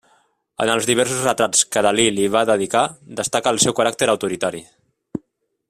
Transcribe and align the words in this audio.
En 0.63 0.69
els 0.75 0.87
diversos 0.91 1.19
retrats 1.25 1.61
que 1.75 1.83
Dalí 1.87 2.05
li 2.15 2.25
va 2.37 2.43
dedicar, 2.51 2.83
destaca 3.21 3.55
el 3.57 3.61
seu 3.67 3.77
caràcter 3.81 4.09
autoritari. 4.15 4.65